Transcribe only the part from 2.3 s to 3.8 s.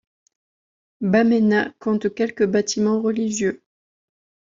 bâtiments religieux.